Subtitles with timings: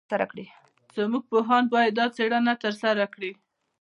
[0.95, 3.31] زموږ پوهان باید دا څېړنه ترسره کړي.